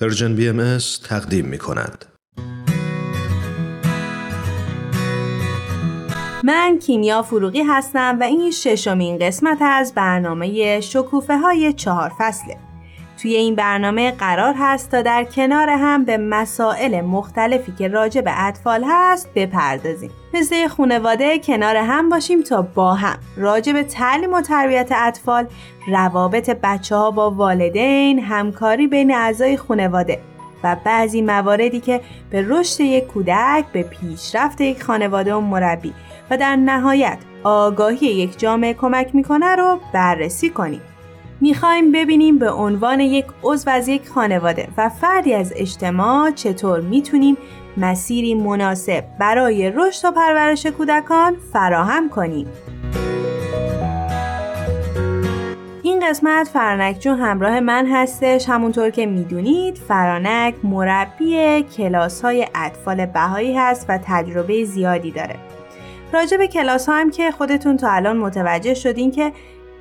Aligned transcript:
Persian 0.00 0.34
BMS 0.34 0.78
تقدیم 1.08 1.44
می 1.46 1.58
کند. 1.58 2.04
من 6.44 6.78
کیمیا 6.78 7.22
فروغی 7.22 7.62
هستم 7.62 8.18
و 8.20 8.22
این 8.22 8.50
ششمین 8.50 9.18
قسمت 9.18 9.58
از 9.62 9.94
برنامه 9.94 10.80
شکوفه 10.80 11.38
های 11.38 11.72
چهار 11.72 12.12
فصله. 12.18 12.67
توی 13.22 13.34
این 13.34 13.54
برنامه 13.54 14.10
قرار 14.10 14.54
هست 14.58 14.90
تا 14.90 15.02
در 15.02 15.24
کنار 15.24 15.68
هم 15.68 16.04
به 16.04 16.16
مسائل 16.16 17.00
مختلفی 17.00 17.72
که 17.78 17.88
راجع 17.88 18.20
به 18.20 18.46
اطفال 18.46 18.84
هست 18.88 19.28
بپردازیم. 19.34 20.10
مثل 20.34 20.68
خانواده 20.68 21.38
کنار 21.38 21.76
هم 21.76 22.08
باشیم 22.08 22.42
تا 22.42 22.62
با 22.62 22.94
هم 22.94 23.18
راجع 23.36 23.72
به 23.72 23.82
تعلیم 23.82 24.34
و 24.34 24.40
تربیت 24.40 24.92
اطفال، 24.92 25.46
روابط 25.88 26.50
بچه 26.62 26.96
ها 26.96 27.10
با 27.10 27.30
والدین، 27.30 28.18
همکاری 28.18 28.86
بین 28.86 29.14
اعضای 29.14 29.56
خانواده 29.56 30.18
و 30.64 30.76
بعضی 30.84 31.22
مواردی 31.22 31.80
که 31.80 32.00
به 32.30 32.44
رشد 32.48 32.80
یک 32.80 33.06
کودک، 33.06 33.64
به 33.72 33.82
پیشرفت 33.82 34.60
یک 34.60 34.82
خانواده 34.82 35.34
و 35.34 35.40
مربی 35.40 35.94
و 36.30 36.36
در 36.36 36.56
نهایت 36.56 37.18
آگاهی 37.44 38.06
یک 38.06 38.38
جامعه 38.38 38.74
کمک 38.74 39.14
می‌کنه 39.14 39.56
رو 39.56 39.80
بررسی 39.92 40.50
کنیم. 40.50 40.80
می‌خوایم 41.40 41.92
ببینیم 41.92 42.38
به 42.38 42.50
عنوان 42.50 43.00
یک 43.00 43.24
عضو 43.42 43.70
از 43.70 43.88
یک 43.88 44.08
خانواده 44.08 44.68
و 44.76 44.88
فردی 44.88 45.34
از 45.34 45.52
اجتماع 45.56 46.30
چطور 46.30 46.80
می‌تونیم 46.80 47.36
مسیری 47.76 48.34
مناسب 48.34 49.04
برای 49.18 49.70
رشد 49.70 50.08
و 50.08 50.12
پرورش 50.12 50.66
کودکان 50.66 51.36
فراهم 51.52 52.08
کنیم. 52.08 52.46
این 55.82 56.08
قسمت 56.08 56.48
فرانک 56.48 56.98
جون 56.98 57.18
همراه 57.18 57.60
من 57.60 57.86
هستش 57.86 58.48
همونطور 58.48 58.90
که 58.90 59.06
می‌دونید 59.06 59.76
فرانک 59.76 60.54
مربی 60.64 61.62
کلاس 61.62 62.22
های 62.22 62.46
اطفال 62.54 63.06
بهایی 63.06 63.56
هست 63.56 63.86
و 63.88 63.98
تجربه 64.04 64.64
زیادی 64.64 65.10
داره 65.10 65.36
راجع 66.12 66.36
به 66.36 66.46
کلاس 66.46 66.88
هم 66.88 67.10
که 67.10 67.30
خودتون 67.30 67.76
تا 67.76 67.90
الان 67.90 68.16
متوجه 68.16 68.74
شدین 68.74 69.10
که 69.10 69.32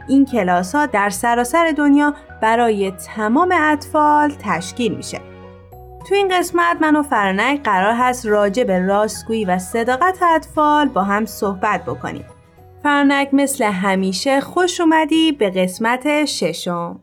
این 0.08 0.26
کلاس 0.26 0.76
ها 0.76 0.86
در 0.86 1.10
سراسر 1.10 1.74
دنیا 1.78 2.14
برای 2.42 2.92
تمام 2.92 3.54
اطفال 3.54 4.32
تشکیل 4.40 4.96
میشه. 4.96 5.22
تو 6.10 6.16
این 6.16 6.28
قسمت 6.38 6.78
من 6.82 6.96
و 6.96 7.04
فرانک 7.04 7.64
قرار 7.64 7.94
هست 7.94 8.26
راجع 8.26 8.64
به 8.64 8.80
راستگویی 8.80 9.46
و 9.46 9.60
صداقت 9.60 10.20
اطفال 10.36 10.88
با 10.88 11.04
هم 11.04 11.26
صحبت 11.26 11.86
بکنیم. 11.86 12.26
فرانک 12.84 13.30
مثل 13.34 13.64
همیشه 13.64 14.42
خوش 14.42 14.82
اومدی 14.82 15.32
به 15.32 15.50
قسمت 15.50 16.26
ششم. 16.26 17.00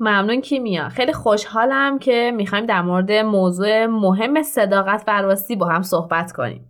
ممنون 0.00 0.40
کیمیا 0.40 0.88
خیلی 0.88 1.12
خوشحالم 1.12 1.98
که 1.98 2.32
می‌خوایم 2.36 2.66
در 2.66 2.82
مورد 2.82 3.12
موضوع 3.12 3.86
مهم 3.86 4.42
صداقت 4.42 5.04
و 5.06 5.22
راستی 5.22 5.56
با 5.56 5.66
هم 5.66 5.82
صحبت 5.82 6.32
کنیم. 6.32 6.67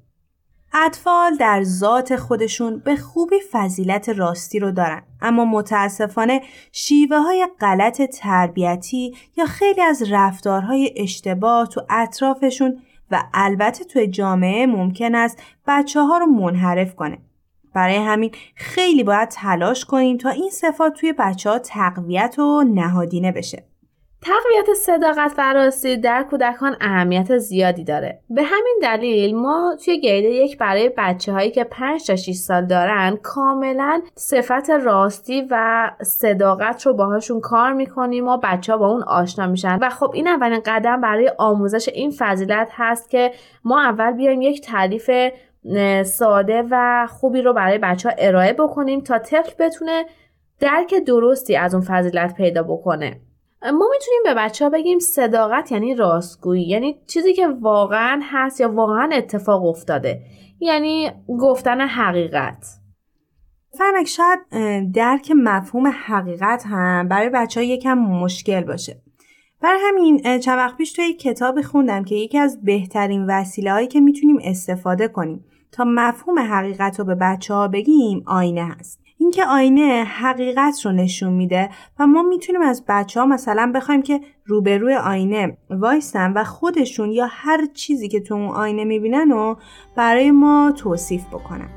اطفال 0.72 1.36
در 1.36 1.62
ذات 1.62 2.16
خودشون 2.16 2.78
به 2.78 2.96
خوبی 2.96 3.36
فضیلت 3.52 4.08
راستی 4.08 4.58
رو 4.58 4.70
دارن. 4.70 5.02
اما 5.20 5.44
متاسفانه 5.44 6.42
شیوه 6.72 7.16
های 7.16 7.48
غلط 7.60 8.02
تربیتی 8.02 9.14
یا 9.36 9.46
خیلی 9.46 9.82
از 9.82 10.12
رفتارهای 10.12 10.94
اشتباه 10.96 11.66
تو 11.66 11.80
اطرافشون 11.90 12.82
و 13.10 13.22
البته 13.34 13.84
تو 13.84 14.06
جامعه 14.06 14.66
ممکن 14.66 15.14
است 15.14 15.42
بچه 15.66 16.00
ها 16.00 16.18
رو 16.18 16.26
منحرف 16.26 16.94
کنه. 16.94 17.18
برای 17.74 17.96
همین 17.96 18.30
خیلی 18.54 19.04
باید 19.04 19.28
تلاش 19.28 19.84
کنیم 19.84 20.16
تا 20.16 20.30
این 20.30 20.50
صفات 20.50 20.92
توی 20.92 21.12
بچه 21.18 21.50
ها 21.50 21.58
تقویت 21.58 22.38
و 22.38 22.64
نهادینه 22.64 23.32
بشه. 23.32 23.64
تقویت 24.22 24.74
صداقت 24.74 25.34
و 25.38 25.52
راستی 25.52 25.96
در 25.96 26.22
کودکان 26.30 26.76
اهمیت 26.80 27.38
زیادی 27.38 27.84
داره. 27.84 28.20
به 28.30 28.42
همین 28.42 28.78
دلیل 28.82 29.36
ما 29.36 29.76
توی 29.84 30.00
گیده 30.00 30.28
یک 30.28 30.58
برای 30.58 30.90
بچه 30.96 31.32
هایی 31.32 31.50
که 31.50 31.64
5 31.64 32.06
تا 32.06 32.16
6 32.16 32.32
سال 32.32 32.66
دارن 32.66 33.18
کاملا 33.22 34.02
صفت 34.14 34.70
راستی 34.70 35.46
و 35.50 35.90
صداقت 36.02 36.86
رو 36.86 36.94
باهاشون 36.94 37.40
کار 37.40 37.72
می‌کنیم 37.72 38.28
و 38.28 38.38
بچه 38.42 38.72
ها 38.72 38.78
با 38.78 38.88
اون 38.88 39.02
آشنا 39.02 39.46
میشن 39.46 39.78
و 39.82 39.90
خب 39.90 40.10
این 40.14 40.28
اولین 40.28 40.60
قدم 40.66 41.00
برای 41.00 41.32
آموزش 41.38 41.88
این 41.88 42.12
فضیلت 42.18 42.68
هست 42.72 43.10
که 43.10 43.32
ما 43.64 43.82
اول 43.82 44.12
بیایم 44.12 44.42
یک 44.42 44.60
تعریف 44.60 45.10
ساده 46.04 46.64
و 46.70 47.06
خوبی 47.10 47.42
رو 47.42 47.52
برای 47.52 47.78
بچه 47.78 48.08
ها 48.08 48.14
ارائه 48.18 48.52
بکنیم 48.52 49.00
تا 49.00 49.18
طفل 49.18 49.64
بتونه 49.64 50.04
درک 50.60 50.94
درستی 51.06 51.56
از 51.56 51.74
اون 51.74 51.84
فضیلت 51.84 52.34
پیدا 52.34 52.62
بکنه 52.62 53.20
ما 53.62 53.88
می‌تونیم 53.92 54.22
به 54.24 54.34
بچه 54.34 54.64
ها 54.64 54.70
بگیم 54.70 54.98
صداقت 54.98 55.72
یعنی 55.72 55.94
راستگویی 55.94 56.68
یعنی 56.68 57.00
چیزی 57.06 57.34
که 57.34 57.48
واقعا 57.48 58.20
هست 58.24 58.60
یا 58.60 58.72
واقعا 58.72 59.10
اتفاق 59.12 59.64
افتاده 59.64 60.20
یعنی 60.60 61.10
گفتن 61.40 61.80
حقیقت. 61.80 62.66
فرنک 63.78 64.06
شاید 64.06 64.38
درک 64.92 65.32
مفهوم 65.36 65.86
حقیقت 65.86 66.66
هم 66.66 67.08
برای 67.08 67.28
بچه 67.28 67.60
ها 67.60 67.66
یکم 67.66 67.98
مشکل 67.98 68.64
باشه. 68.64 69.02
برای 69.60 69.80
همین 69.82 70.40
چند 70.40 70.58
وقت 70.58 70.76
پیش 70.76 70.92
توی 70.92 71.04
یک 71.04 71.18
کتابی 71.18 71.62
خوندم 71.62 72.04
که 72.04 72.14
یکی 72.14 72.38
از 72.38 72.62
بهترین 72.62 73.26
وسیله 73.28 73.72
هایی 73.72 73.86
که 73.86 74.00
می‌تونیم 74.00 74.38
استفاده 74.44 75.08
کنیم 75.08 75.44
تا 75.72 75.84
مفهوم 75.86 76.38
حقیقت 76.38 76.98
رو 76.98 77.04
به 77.04 77.14
بچه 77.14 77.54
ها 77.54 77.68
بگیم 77.68 78.22
آینه 78.26 78.64
هست. 78.64 79.00
اینکه 79.28 79.46
آینه 79.46 80.04
حقیقت 80.04 80.80
رو 80.84 80.92
نشون 80.92 81.32
میده 81.32 81.70
و 81.98 82.06
ما 82.06 82.22
می‌تونیم 82.22 82.62
از 82.62 82.84
بچه 82.88 83.20
ها 83.20 83.26
مثلا 83.26 83.72
بخوایم 83.74 84.02
که 84.02 84.20
روبروی 84.46 84.94
آینه 84.94 85.56
وایستن 85.70 86.32
و 86.32 86.44
خودشون 86.44 87.10
یا 87.10 87.26
هر 87.30 87.66
چیزی 87.74 88.08
که 88.08 88.20
تو 88.20 88.34
اون 88.34 88.48
آینه 88.48 88.84
می‌بینن 88.84 89.30
رو 89.30 89.58
برای 89.96 90.30
ما 90.30 90.72
توصیف 90.76 91.26
بکنن. 91.26 91.68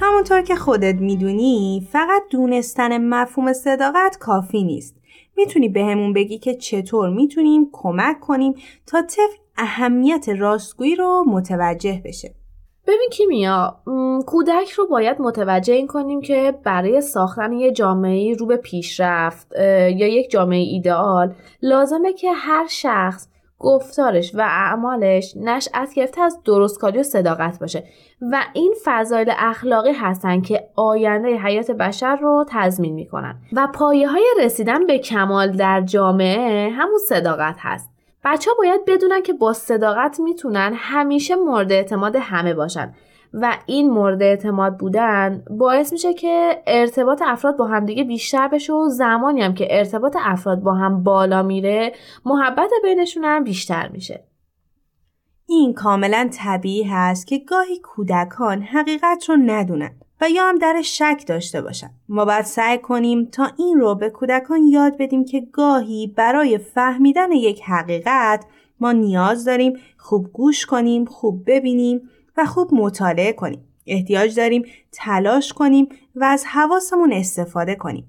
همونطور 0.00 0.42
که 0.42 0.56
خودت 0.56 0.94
می‌دونی 0.94 1.88
فقط 1.92 2.22
دونستن 2.30 3.08
مفهوم 3.08 3.52
صداقت 3.52 4.16
کافی 4.20 4.64
نیست. 4.64 5.01
می‌تونی 5.36 5.68
بهمون 5.68 6.12
بگی 6.12 6.38
که 6.38 6.54
چطور 6.54 7.10
می‌تونیم 7.10 7.68
کمک 7.72 8.20
کنیم 8.20 8.54
تا 8.86 9.02
طفل 9.02 9.42
اهمیت 9.56 10.28
راستگویی 10.28 10.96
رو 10.96 11.24
متوجه 11.28 12.02
بشه. 12.04 12.34
ببین 12.86 13.08
کیمیا 13.12 13.76
کودک 14.26 14.70
رو 14.70 14.86
باید 14.86 15.20
متوجه 15.20 15.74
این 15.74 15.86
کنیم 15.86 16.20
که 16.20 16.54
برای 16.64 17.00
ساختن 17.00 17.52
یه 17.52 17.72
جامعه 17.72 18.34
رو 18.34 18.46
به 18.46 18.56
پیشرفت 18.56 19.52
یا 19.96 20.06
یک 20.06 20.30
جامعه 20.30 20.58
ایدئال 20.58 21.34
لازمه 21.62 22.12
که 22.12 22.32
هر 22.32 22.66
شخص 22.66 23.28
گفتارش 23.62 24.34
و 24.34 24.40
اعمالش 24.40 25.36
نشأت 25.36 25.94
گرفته 25.94 26.20
از 26.20 26.38
درستکاری 26.44 26.98
و 26.98 27.02
صداقت 27.02 27.58
باشه. 27.58 27.84
و 28.32 28.42
این 28.52 28.74
فضایل 28.84 29.32
اخلاقی 29.38 29.92
هستن 29.92 30.40
که 30.40 30.68
آینده 30.76 31.36
حیات 31.36 31.70
بشر 31.70 32.16
رو 32.16 32.44
تضمین 32.48 32.94
می‌کنن. 32.94 33.34
و 33.52 33.68
پایه 33.74 34.08
های 34.08 34.26
رسیدن 34.40 34.86
به 34.86 34.98
کمال 34.98 35.52
در 35.52 35.80
جامعه 35.80 36.70
همون 36.70 36.98
صداقت 37.08 37.56
هست. 37.58 37.90
بچه 38.24 38.50
ها 38.50 38.56
باید 38.58 38.84
بدونن 38.86 39.22
که 39.22 39.32
با 39.32 39.52
صداقت 39.52 40.20
می‌تونن 40.20 40.72
همیشه 40.76 41.34
مورد 41.34 41.72
اعتماد 41.72 42.16
همه 42.16 42.54
باشن. 42.54 42.94
و 43.34 43.58
این 43.66 43.90
مورد 43.90 44.22
اعتماد 44.22 44.78
بودن 44.78 45.44
باعث 45.50 45.92
میشه 45.92 46.14
که 46.14 46.62
ارتباط 46.66 47.22
افراد 47.26 47.56
با 47.56 47.66
همدیگه 47.66 48.04
بیشتر 48.04 48.48
بشه 48.48 48.72
و 48.72 48.88
زمانی 48.88 49.42
هم 49.42 49.54
که 49.54 49.66
ارتباط 49.70 50.16
افراد 50.20 50.60
با 50.60 50.74
هم 50.74 51.02
بالا 51.02 51.42
میره 51.42 51.92
محبت 52.24 52.70
بینشون 52.82 53.24
هم 53.24 53.44
بیشتر 53.44 53.88
میشه 53.88 54.24
این 55.46 55.74
کاملا 55.74 56.30
طبیعی 56.32 56.82
هست 56.82 57.26
که 57.26 57.38
گاهی 57.38 57.78
کودکان 57.78 58.62
حقیقت 58.62 59.24
رو 59.28 59.36
ندونن 59.36 59.90
و 60.20 60.30
یا 60.30 60.48
هم 60.48 60.58
در 60.58 60.82
شک 60.82 61.24
داشته 61.26 61.62
باشن. 61.62 61.90
ما 62.08 62.24
باید 62.24 62.44
سعی 62.44 62.78
کنیم 62.78 63.24
تا 63.24 63.50
این 63.58 63.78
رو 63.78 63.94
به 63.94 64.10
کودکان 64.10 64.62
یاد 64.62 64.96
بدیم 64.98 65.24
که 65.24 65.40
گاهی 65.52 66.14
برای 66.16 66.58
فهمیدن 66.58 67.32
یک 67.32 67.62
حقیقت 67.62 68.44
ما 68.80 68.92
نیاز 68.92 69.44
داریم 69.44 69.72
خوب 69.98 70.32
گوش 70.32 70.66
کنیم، 70.66 71.04
خوب 71.04 71.42
ببینیم 71.46 72.10
و 72.36 72.44
خوب 72.46 72.74
مطالعه 72.74 73.32
کنیم. 73.32 73.64
احتیاج 73.86 74.36
داریم 74.36 74.64
تلاش 74.92 75.52
کنیم 75.52 75.88
و 76.14 76.24
از 76.24 76.44
حواسمون 76.46 77.12
استفاده 77.12 77.74
کنیم. 77.74 78.08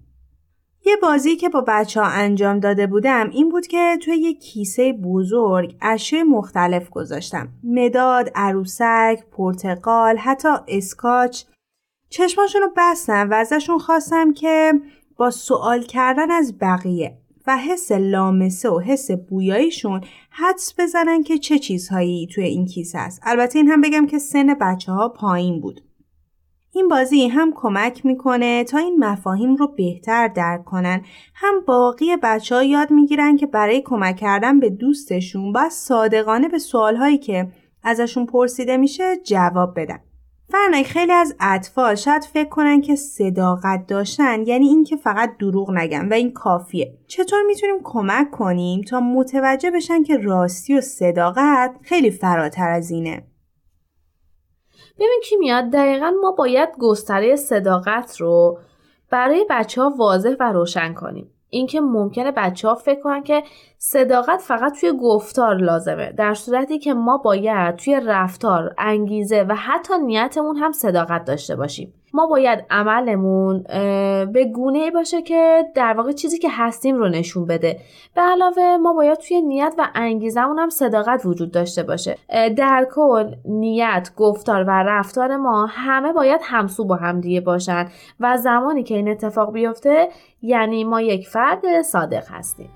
یه 0.86 0.96
بازی 1.02 1.36
که 1.36 1.50
با 1.50 1.64
بچه 1.68 2.02
ها 2.02 2.08
انجام 2.08 2.60
داده 2.60 2.88
بودم 2.88 3.30
این 3.30 3.50
بود 3.50 3.68
که 3.68 3.98
توی 4.02 4.16
یه 4.16 4.34
کیسه 4.34 4.94
بزرگ 4.94 5.76
اشیاء 5.82 6.24
مختلف 6.24 6.90
گذاشتم. 6.90 7.50
مداد، 7.64 8.32
عروسک، 8.36 9.24
پرتقال، 9.32 10.18
حتی 10.18 10.50
اسکاچ. 10.68 11.44
چشماشون 12.10 12.62
رو 12.62 12.70
بستم 12.78 13.30
و 13.30 13.34
ازشون 13.34 13.80
خواستم 13.80 14.34
که 14.34 14.74
با 15.18 15.32
سوال 15.32 15.84
کردن 15.84 16.32
از 16.32 16.58
بقیه 16.62 17.18
و 17.48 17.58
حس 17.58 17.92
لامسه 17.92 18.70
و 18.70 18.80
حس 18.80 19.12
بویاییشون 19.12 20.02
حدس 20.30 20.74
بزنن 20.80 21.24
که 21.24 21.38
چه 21.38 21.60
چیزهایی 21.60 22.28
توی 22.28 22.44
این 22.44 22.66
کیسه 22.66 23.00
است. 23.00 23.22
البته 23.24 23.60
این 23.60 23.68
هم 23.68 23.82
بگم 23.82 24.08
که 24.08 24.20
سن 24.20 24.54
بچه 24.54 24.92
ها 24.92 25.10
پایین 25.10 25.62
بود. 25.62 25.82
این 26.76 26.88
بازی 26.88 27.28
هم 27.28 27.54
کمک 27.56 28.06
می‌کنه 28.06 28.64
تا 28.64 28.78
این 28.78 29.04
مفاهیم 29.04 29.56
رو 29.56 29.68
بهتر 29.68 30.28
درک 30.28 30.66
کنن 30.66 31.02
هم 31.36 31.54
باقی 31.68 32.18
بچه 32.24 32.56
ها 32.56 32.64
یاد 32.64 32.92
می‌گیرن 32.92 33.38
که 33.38 33.46
برای 33.46 33.82
کمک 33.82 34.16
کردن 34.16 34.60
به 34.60 34.70
دوستشون 34.70 35.52
باید 35.52 35.72
صادقانه 35.72 36.48
به 36.48 36.60
سوالهایی 36.60 37.18
که 37.18 37.48
ازشون 37.84 38.26
پرسیده 38.26 38.78
میشه 38.78 39.18
جواب 39.24 39.80
بدن 39.80 40.00
فرنک 40.54 40.86
خیلی 40.86 41.12
از 41.12 41.36
اطفال 41.40 41.96
شاید 41.96 42.24
فکر 42.24 42.50
کنن 42.50 42.82
که 42.82 42.96
صداقت 42.96 43.88
داشتن 43.88 44.48
یعنی 44.48 44.68
اینکه 44.68 44.96
فقط 44.96 45.38
دروغ 45.38 45.72
نگن 45.72 46.10
و 46.10 46.14
این 46.14 46.32
کافیه. 46.34 46.98
چطور 47.08 47.42
می‌تونیم 47.48 47.76
کمک 47.84 48.32
کنیم 48.32 48.82
تا 48.82 49.00
متوجه 49.00 49.72
بشن 49.72 50.04
که 50.04 50.18
راستی 50.18 50.78
و 50.78 50.82
صداقت 50.82 51.76
خیلی 51.82 52.12
فراتر 52.12 52.70
از 52.70 52.92
اینه؟ 52.92 53.24
ببین 54.96 55.22
کی 55.24 55.36
میاد 55.36 55.70
دقیقا 55.70 56.14
ما 56.22 56.32
باید 56.32 56.70
گستره 56.80 57.36
صداقت 57.36 58.18
رو 58.22 58.60
برای 59.10 59.46
بچه 59.50 59.82
ها 59.82 59.94
واضح 59.98 60.36
و 60.40 60.52
روشن 60.52 60.94
کنیم. 60.94 61.32
اینکه 61.50 61.82
ممکنه 61.82 62.32
بچه 62.32 62.68
ها 62.68 62.76
فکر 62.76 63.02
کنن 63.02 63.24
که 63.24 63.44
صداقت 63.86 64.42
فقط 64.42 64.80
توی 64.80 64.92
گفتار 65.02 65.56
لازمه. 65.56 66.12
در 66.12 66.34
صورتی 66.34 66.80
که 66.80 66.94
ما 66.94 67.18
باید 67.18 67.76
توی 67.76 68.02
رفتار 68.06 68.76
انگیزه 68.78 69.46
و 69.50 69.56
حتی 69.56 69.94
نیتمون 70.06 70.56
هم 70.56 70.72
صداقت 70.72 71.26
داشته 71.26 71.56
باشیم. 71.56 71.94
ما 72.14 72.28
باید 72.28 72.66
عملمون 72.70 73.64
به 74.34 74.52
گونه 74.54 74.92
باشه 74.92 75.22
که 75.22 75.64
در 75.76 75.94
واقع 75.94 76.12
چیزی 76.12 76.40
که 76.40 76.48
هستیم 76.52 76.96
رو 76.96 77.10
نشون 77.10 77.46
بده. 77.46 77.80
به 78.16 78.22
علاوه 78.22 78.78
ما 78.78 78.94
باید 78.94 79.18
توی 79.18 79.42
نیت 79.42 79.74
و 79.78 79.88
انگیزمون 79.96 80.60
هم 80.60 80.70
صداقت 80.70 81.26
وجود 81.26 81.52
داشته 81.52 81.84
باشه. 81.84 82.18
در 82.58 82.88
کل 82.96 83.36
نیت 83.46 84.10
گفتار 84.18 84.64
و 84.64 84.70
رفتار 84.70 85.38
ما 85.38 85.66
همه 85.66 86.14
باید 86.14 86.42
همسو 86.44 86.86
با 86.86 86.96
هم 86.96 87.22
دیگه 87.22 87.42
باشن 87.42 87.88
و 88.20 88.38
زمانی 88.38 88.84
که 88.84 88.96
این 88.96 89.10
اتفاق 89.10 89.54
بیفته 89.54 90.10
یعنی 90.42 90.84
ما 90.84 91.02
یک 91.02 91.28
فرد 91.28 91.82
صادق 91.82 92.24
هستیم. 92.30 92.70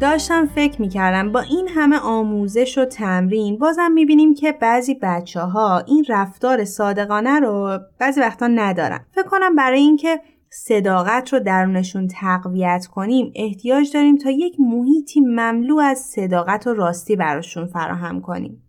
داشتم 0.00 0.46
فکر 0.46 0.80
می‌کردم 0.80 1.32
با 1.32 1.40
این 1.40 1.68
همه 1.68 1.98
آموزش 1.98 2.78
و 2.78 2.84
تمرین 2.84 3.58
بازم 3.58 3.92
می‌بینیم 3.92 4.34
که 4.34 4.52
بعضی 4.52 4.98
بچه 5.02 5.40
ها 5.40 5.78
این 5.78 6.04
رفتار 6.08 6.64
صادقانه 6.64 7.40
رو 7.40 7.78
بعضی 7.98 8.20
وقتا 8.20 8.46
ندارن. 8.46 9.00
فکر 9.10 9.26
کنم 9.26 9.54
برای 9.54 9.80
اینکه 9.80 10.20
صداقت 10.50 11.32
رو 11.32 11.40
درونشون 11.40 12.08
تقویت 12.08 12.86
کنیم 12.86 13.32
احتیاج 13.36 13.92
داریم 13.92 14.16
تا 14.16 14.30
یک 14.30 14.56
محیطی 14.58 15.20
مملو 15.20 15.78
از 15.78 15.98
صداقت 15.98 16.66
و 16.66 16.74
راستی 16.74 17.16
براشون 17.16 17.66
فراهم 17.66 18.20
کنیم. 18.20 18.62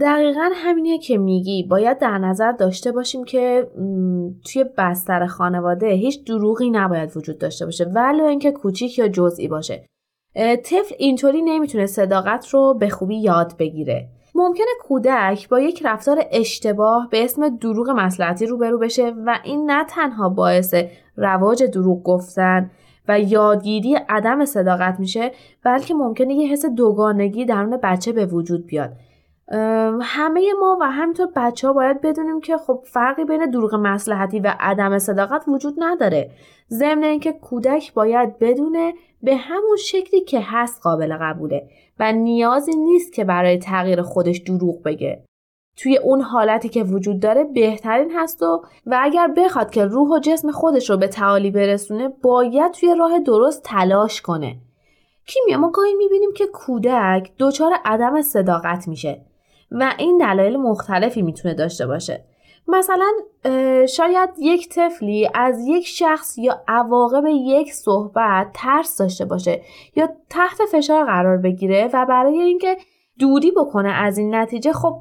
دقیقا 0.00 0.50
همینه 0.54 0.98
که 0.98 1.18
میگی. 1.18 1.66
باید 1.70 1.98
در 1.98 2.18
نظر 2.18 2.52
داشته 2.52 2.92
باشیم 2.92 3.24
که 3.24 3.70
توی 4.52 4.64
بستر 4.78 5.26
خانواده 5.26 5.88
هیچ 5.88 6.24
دروغی 6.24 6.70
نباید 6.70 7.16
وجود 7.16 7.38
داشته 7.38 7.64
باشه 7.64 7.84
ولو 7.84 8.24
اینکه 8.24 8.50
کوچیک 8.52 8.98
یا 8.98 9.08
جزئی 9.08 9.48
باشه. 9.48 9.86
طفل 10.36 10.94
اینطوری 10.98 11.42
نمی‌تونه 11.42 11.86
صداقت 11.86 12.48
رو 12.48 12.74
به 12.74 12.88
خوبی 12.88 13.16
یاد 13.16 13.56
بگیره. 13.58 14.08
ممکنه 14.34 14.66
کودک 14.82 15.48
با 15.48 15.60
یک 15.60 15.82
رفتار 15.84 16.24
اشتباه 16.32 17.08
به 17.10 17.24
اسم 17.24 17.48
دروغ 17.56 17.90
مسلحتی 17.90 18.46
روبرو 18.46 18.78
بشه 18.78 19.12
و 19.26 19.38
این 19.44 19.70
نه 19.70 19.84
تنها 19.84 20.28
باعث 20.28 20.74
رواج 21.16 21.62
دروغ 21.62 22.02
گفتن 22.02 22.70
و 23.08 23.20
یادگیری 23.20 23.94
عدم 24.08 24.44
صداقت 24.44 25.00
میشه 25.00 25.32
بلکه 25.64 25.94
ممکنه 25.94 26.34
یه 26.34 26.52
حس 26.52 26.66
دوگانگی 26.66 27.44
درون 27.44 27.76
بچه 27.82 28.12
به 28.12 28.26
وجود 28.26 28.66
بیاد. 28.66 28.92
همه 30.02 30.52
ما 30.60 30.78
و 30.80 30.90
همینطور 30.90 31.28
بچه 31.36 31.66
ها 31.66 31.72
باید 31.72 32.00
بدونیم 32.00 32.40
که 32.40 32.56
خب 32.56 32.84
فرقی 32.84 33.24
بین 33.24 33.50
دروغ 33.50 33.74
مسلحتی 33.74 34.40
و 34.40 34.54
عدم 34.60 34.98
صداقت 34.98 35.44
وجود 35.48 35.74
نداره. 35.78 36.30
ضمن 36.70 37.04
اینکه 37.04 37.32
کودک 37.32 37.94
باید 37.94 38.38
بدونه 38.38 38.94
به 39.22 39.36
همون 39.36 39.76
شکلی 39.76 40.20
که 40.20 40.40
هست 40.42 40.82
قابل 40.82 41.16
قبوله 41.20 41.68
و 42.00 42.12
نیازی 42.12 42.76
نیست 42.76 43.12
که 43.12 43.24
برای 43.24 43.58
تغییر 43.58 44.02
خودش 44.02 44.38
دروغ 44.38 44.82
بگه. 44.82 45.24
توی 45.76 45.96
اون 45.96 46.20
حالتی 46.20 46.68
که 46.68 46.82
وجود 46.84 47.20
داره 47.20 47.44
بهترین 47.44 48.12
هست 48.16 48.42
و 48.42 48.62
و 48.86 48.98
اگر 49.02 49.34
بخواد 49.36 49.70
که 49.70 49.84
روح 49.84 50.08
و 50.08 50.18
جسم 50.18 50.50
خودش 50.50 50.90
رو 50.90 50.96
به 50.96 51.08
تعالی 51.08 51.50
برسونه 51.50 52.08
باید 52.08 52.72
توی 52.72 52.94
راه 52.98 53.18
درست 53.18 53.62
تلاش 53.62 54.22
کنه. 54.22 54.56
کیمیا 55.26 55.58
ما 55.58 55.70
گاهی 55.70 55.94
می‌بینیم 55.94 56.32
که 56.32 56.46
کودک 56.46 57.32
دچار 57.38 57.72
عدم 57.84 58.22
صداقت 58.22 58.88
میشه. 58.88 59.24
و 59.70 59.92
این 59.98 60.18
دلایل 60.18 60.56
مختلفی 60.56 61.22
می‌تونه 61.22 61.54
داشته 61.54 61.86
باشه. 61.86 62.24
مثلا 62.68 63.12
شاید 63.86 64.30
یک 64.38 64.68
طفلی 64.68 65.28
از 65.34 65.60
یک 65.66 65.86
شخص 65.86 66.38
یا 66.38 66.62
عواقب 66.68 67.22
یک 67.26 67.72
صحبت 67.72 68.46
ترس 68.54 68.98
داشته 68.98 69.24
باشه 69.24 69.62
یا 69.96 70.08
تحت 70.30 70.58
فشار 70.72 71.04
قرار 71.04 71.36
بگیره 71.36 71.90
و 71.92 72.06
برای 72.08 72.38
اینکه 72.38 72.76
دوری 73.18 73.50
بکنه 73.50 73.92
از 73.92 74.18
این 74.18 74.34
نتیجه 74.34 74.72
خب 74.72 75.00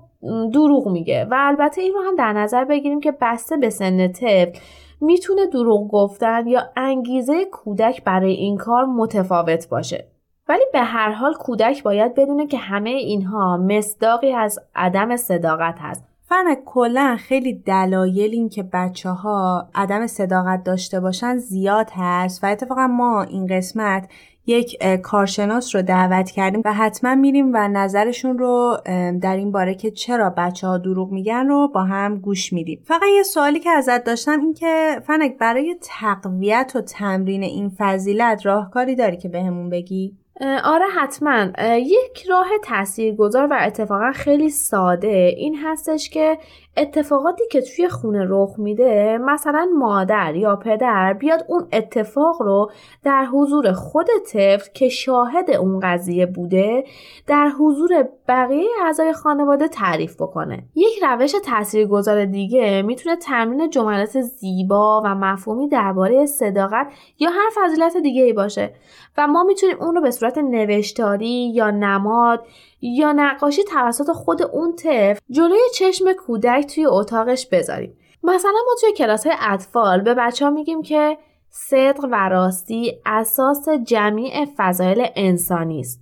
دروغ 0.53 0.87
میگه. 0.87 1.27
و 1.31 1.35
البته 1.37 1.81
این 1.81 1.93
رو 1.93 2.01
هم 2.01 2.15
در 2.15 2.33
نظر 2.33 2.65
بگیریم 2.65 2.99
که 2.99 3.13
بسته 3.21 3.57
به 3.57 3.69
سن 3.69 4.11
طفل 4.11 4.59
می‌تونه 5.01 5.45
دروغ 5.45 5.91
گفتن 5.91 6.47
یا 6.47 6.61
انگیزه 6.77 7.45
کودک 7.45 8.03
برای 8.03 8.33
این 8.33 8.57
کار 8.57 8.85
متفاوت 8.85 9.69
باشه. 9.69 10.07
ولی 10.47 10.63
به 10.73 10.79
هر 10.79 11.11
حال 11.11 11.33
کودک 11.33 11.83
باید 11.83 12.15
بدونه 12.15 12.47
که 12.47 12.57
همه 12.57 12.89
اینها 12.89 13.57
مصداقی 13.57 14.33
از 14.33 14.59
عدم 14.75 15.15
صداقت 15.15 15.75
هست. 15.79 16.03
فرنک 16.29 16.63
کلا 16.65 17.17
خیلی 17.19 17.53
دلایل 17.53 18.31
این 18.31 18.49
که 18.49 18.63
بچه 18.63 19.09
ها 19.09 19.69
عدم 19.75 20.07
صداقت 20.07 20.63
داشته 20.63 20.99
باشن 20.99 21.37
زیاد 21.37 21.89
هست 21.95 22.43
و 22.43 22.47
اتفاقا 22.47 22.87
ما 22.87 23.21
این 23.21 23.47
قسمت 23.47 24.09
یک 24.45 24.83
کارشناس 24.85 25.75
رو 25.75 25.81
دعوت 25.81 26.31
کردیم 26.31 26.61
و 26.65 26.73
حتما 26.73 27.15
میریم 27.15 27.51
و 27.53 27.67
نظرشون 27.67 28.37
رو 28.37 28.77
در 29.21 29.35
این 29.35 29.51
باره 29.51 29.75
که 29.75 29.91
چرا 29.91 30.33
بچه 30.37 30.67
ها 30.67 30.77
دروغ 30.77 31.11
میگن 31.11 31.47
رو 31.47 31.67
با 31.67 31.83
هم 31.83 32.17
گوش 32.17 32.53
میدیم. 32.53 32.81
فقط 32.83 33.01
یه 33.17 33.23
سوالی 33.23 33.59
که 33.59 33.69
ازت 33.69 34.03
داشتم 34.03 34.39
این 34.39 34.53
که 34.53 35.01
فنک 35.07 35.37
برای 35.37 35.75
تقویت 35.81 36.71
و 36.75 36.81
تمرین 36.81 37.43
این 37.43 37.69
فضیلت 37.77 38.45
راهکاری 38.45 38.95
داری 38.95 39.17
که 39.17 39.29
بهمون 39.29 39.69
به 39.69 39.77
بگی؟ 39.77 40.17
آره 40.41 40.85
حتما. 40.95 41.47
یک 41.77 42.25
راه 42.29 42.47
تاثیرگذار 42.63 43.47
و 43.51 43.57
اتفاقا 43.61 44.11
خیلی 44.11 44.49
ساده 44.49 45.33
این 45.37 45.55
هستش 45.63 46.09
که 46.09 46.37
اتفاقاتی 46.77 47.43
که 47.51 47.61
توی 47.61 47.89
خونه 47.89 48.25
رخ 48.29 48.59
میده 48.59 49.17
مثلا 49.17 49.69
مادر 49.77 50.35
یا 50.35 50.55
پدر 50.55 51.13
بیاد 51.13 51.45
اون 51.47 51.67
اتفاق 51.73 52.41
رو 52.41 52.71
در 53.03 53.25
حضور 53.25 53.71
خود 53.71 54.07
طفل 54.31 54.71
که 54.73 54.89
شاهد 54.89 55.51
اون 55.51 55.79
قضیه 55.79 56.25
بوده 56.25 56.83
در 57.27 57.49
حضور 57.59 58.07
بقیه 58.27 58.69
اعضای 58.85 59.13
خانواده 59.13 59.67
تعریف 59.67 60.15
بکنه. 60.15 60.63
یک 60.75 61.03
روش 61.03 61.31
تاثیرگذار 61.45 62.25
دیگه 62.25 62.81
می‌تونه 62.81 63.15
تمرین 63.15 63.69
جملات 63.69 64.21
زیبا 64.21 65.01
و 65.05 65.15
مفهومی 65.15 65.67
درباره 65.67 66.25
صداقت 66.25 66.87
یا 67.19 67.29
هر 67.29 67.49
فضیلت 67.55 67.97
دیگه 67.97 68.23
ای 68.23 68.33
باشه 68.33 68.73
و 69.17 69.27
ما 69.27 69.43
می‌تونیم 69.43 69.77
اون 69.79 69.95
رو 69.95 70.01
به 70.01 70.11
صورت 70.23 70.37
نوشتاری 70.37 71.51
یا 71.53 71.71
نماد 71.71 72.45
یا 72.81 73.11
نقاشی 73.11 73.63
توسط 73.63 74.11
خود 74.11 74.41
اون 74.41 74.75
طفل 74.75 75.19
جلوی 75.29 75.59
چشم 75.75 76.13
کودک 76.13 76.65
توی 76.75 76.85
اتاقش 76.85 77.47
بذاریم. 77.47 77.97
مثلا 78.23 78.51
ما 78.51 78.75
توی 78.81 78.93
کلاس 78.93 79.27
های 79.27 79.35
اطفال 79.39 80.01
به 80.01 80.13
بچه 80.13 80.45
ها 80.45 80.51
میگیم 80.51 80.81
که 80.81 81.17
صدق 81.49 82.07
و 82.11 82.29
راستی 82.29 82.93
اساس 83.05 83.69
جمیع 83.69 84.45
فضایل 84.57 85.07
انسانی 85.15 85.79
است 85.79 86.01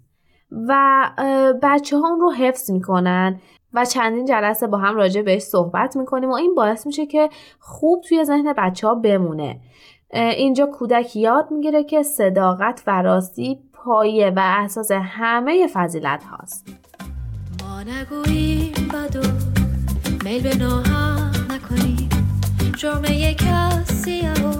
و 0.67 1.09
بچه 1.63 1.97
ها 1.97 2.07
اون 2.07 2.19
رو 2.19 2.31
حفظ 2.31 2.71
می‌کنن 2.71 3.41
و 3.73 3.85
چندین 3.85 4.25
جلسه 4.25 4.67
با 4.67 4.77
هم 4.77 4.95
راجع 4.95 5.21
بهش 5.21 5.41
صحبت 5.41 5.97
می‌کنیم 5.97 6.29
و 6.29 6.35
این 6.35 6.55
باعث 6.55 6.85
میشه 6.85 7.05
که 7.05 7.29
خوب 7.59 8.03
توی 8.03 8.23
ذهن 8.23 8.53
بچه 8.57 8.87
ها 8.87 8.95
بمونه 8.95 9.59
اینجا 10.13 10.65
کودک 10.65 11.15
یاد 11.15 11.51
می‌گیره 11.51 11.83
که 11.83 12.03
صداقت 12.03 12.83
و 12.87 13.01
راستی 13.01 13.59
پایه 13.85 14.33
و 14.35 14.39
اساس 14.39 14.91
همه 14.91 15.67
فضیلت 15.73 16.23
هاست. 16.23 16.67
ما 17.61 17.83
نگوییم 17.83 18.87
بدو 18.93 19.21
میل 20.23 20.43
به 20.43 20.55
ناحق 20.55 21.51
نکنیم. 21.51 22.09
جرمه 22.77 23.33
کسی 23.33 24.21
و 24.21 24.53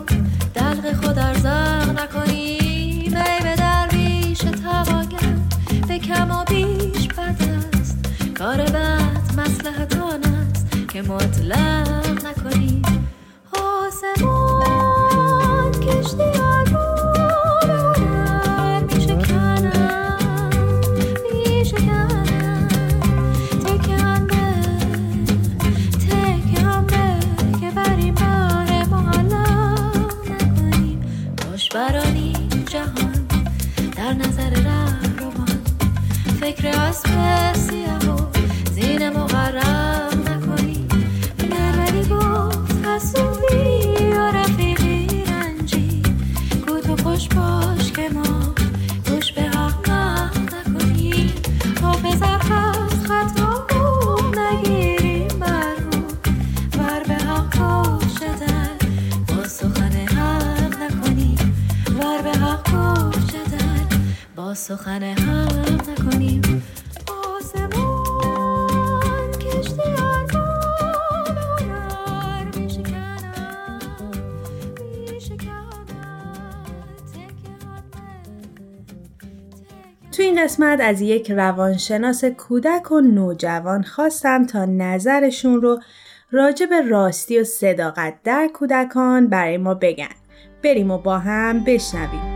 دلق 0.54 0.94
خود 0.94 1.20
ارزق 1.20 2.00
نکنیم. 2.00 3.16
ای 3.16 3.40
به 3.44 3.56
درویش 3.56 4.38
تواگر 4.38 5.36
به 5.88 6.00
کم 6.00 6.32
و 6.32 6.44
بیش 6.44 7.08
بد 7.08 7.42
است. 7.74 7.98
کار 8.38 8.58
بد 8.58 9.12
که 10.94 11.02
مطلق 11.02 12.01
سخن 64.82 65.04
حق 65.04 65.72
تو 80.12 80.24
این 80.24 80.44
قسمت 80.44 80.80
از 80.82 81.02
یک 81.02 81.32
روانشناس 81.32 82.26
کودک 82.26 82.92
و 82.92 83.02
نوجوان 83.02 83.84
خواستم 83.84 84.46
تا 84.46 84.66
نظرشون 84.66 85.62
رو 85.62 85.80
راجع 86.32 86.66
به 86.66 86.82
راستی 86.82 87.40
و 87.40 87.44
صداقت 87.44 88.14
در 88.24 88.50
کودکان 88.54 89.28
برای 89.28 89.58
ما 89.58 89.74
بگن. 89.74 90.16
بریم 90.64 90.92
و 90.92 90.98
با 90.98 91.20
هم 91.20 91.64
بشنویم. 91.64 92.31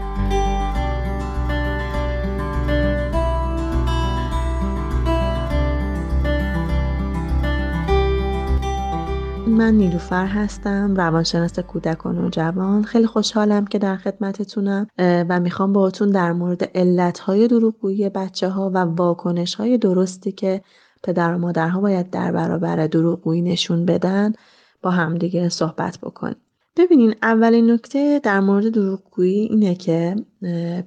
من 9.56 9.74
نیلوفر 9.74 10.26
هستم 10.26 10.96
روانشناس 10.96 11.60
کودک 11.60 12.06
و 12.06 12.12
نوجوان 12.12 12.84
خیلی 12.84 13.08
خوشحالم 13.08 13.66
که 13.66 13.80
در 13.80 13.96
خدمتتونم 13.96 14.88
و 15.00 15.40
می‌خوام 15.40 15.74
باهاتون 15.74 16.10
در 16.10 16.34
مورد 16.34 16.64
علتهای 16.64 17.48
دروغگویی 17.48 18.10
بچه 18.10 18.50
ها 18.50 18.72
و 18.74 18.78
واکنش 18.78 19.56
های 19.56 19.78
درستی 19.78 20.32
که 20.32 20.62
پدر 21.04 21.34
و 21.34 21.38
مادرها 21.38 21.82
باید 21.82 22.10
در 22.10 22.32
برابر 22.32 22.88
دروغگویی 22.88 23.42
نشون 23.42 23.86
بدن 23.86 24.34
با 24.82 24.92
همدیگه 24.92 25.50
صحبت 25.50 26.00
بکنیم. 26.02 26.38
ببینین 26.78 27.16
اولین 27.22 27.72
نکته 27.72 28.20
در 28.24 28.40
مورد 28.40 28.70
دروغگویی 28.70 29.40
اینه 29.40 29.76
که 29.76 30.16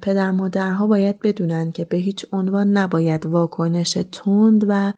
پدر 0.02 0.30
مادرها 0.30 0.86
باید 0.86 1.18
بدونن 1.18 1.72
که 1.72 1.84
به 1.84 1.96
هیچ 1.96 2.26
عنوان 2.32 2.76
نباید 2.76 3.26
واکنش 3.26 3.98
تند 4.12 4.64
و 4.68 4.92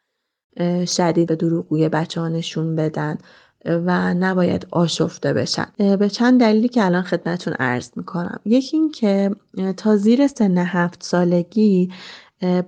شدید 0.87 1.29
به 1.29 1.37
دروغگویی 1.37 1.89
بچه 1.89 2.21
ها 2.21 2.29
نشون 2.29 2.77
بدن. 2.77 3.19
و 3.65 4.15
نباید 4.15 4.67
آشفته 4.71 5.33
بشن. 5.33 5.67
به 5.79 6.09
چند 6.09 6.41
دلیلی 6.41 6.69
که 6.69 6.85
الان 6.85 7.03
خدمتون 7.03 7.55
عرض 7.55 7.91
می‌کنم. 7.97 8.41
یکی 8.45 8.77
این 8.77 8.91
که 8.91 9.31
تا 9.77 9.97
زیر 9.97 10.27
سن 10.27 10.59
هفت 10.59 11.03
سالگی 11.03 11.91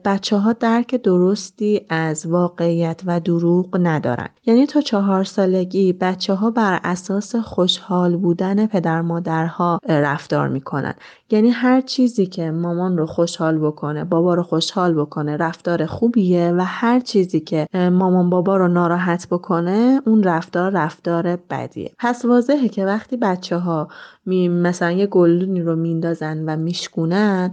بچه 0.05 0.37
ها 0.37 0.53
درک 0.53 0.95
درستی 0.95 1.87
از 1.89 2.27
واقعیت 2.27 3.03
و 3.07 3.21
دروغ 3.21 3.79
ندارن. 3.83 4.29
یعنی 4.47 4.67
تا 4.67 4.81
چهار 4.81 5.25
سالگی 5.25 5.93
بچه 5.93 6.35
ها 6.35 6.51
بر 6.51 6.81
اساس 6.85 7.37
خوشحال 7.37 8.17
بودن 8.17 8.67
پدر 8.67 9.01
مادرها 9.01 9.79
رفتار 9.89 10.49
می‌کنن. 10.49 10.95
یعنی 11.31 11.51
هر 11.51 11.81
چیزی 11.81 12.27
که 12.27 12.51
مامان 12.51 12.99
رو 12.99 13.07
خوشحال 13.07 13.59
بکنه 13.59 14.05
بابا 14.05 14.35
رو 14.35 14.43
خوشحال 14.43 14.95
بکنه 14.95 15.37
رفتار 15.37 15.87
خوبیه 15.87 16.53
و 16.57 16.65
هر 16.67 17.01
چیزی 17.01 17.41
که 17.41 17.67
مامان 17.75 18.31
بابا 18.31 18.57
رو 18.57 18.69
ناراحت 18.69 19.27
بکنه 19.31 20.03
اون 20.07 20.23
رفتار 20.23 20.71
رفتار 20.71 21.37
بدیه. 21.51 21.93
پس 21.99 22.25
واضحه 22.25 22.69
که 22.69 22.87
وقتی 22.87 23.17
بچه 23.17 23.57
ها 23.57 23.89
مثلا 24.27 24.91
یه 24.91 25.07
گلدونی 25.07 25.63
رو 25.63 25.77
میندازن 25.77 26.45
و 26.49 26.57
میشکونن 26.57 27.51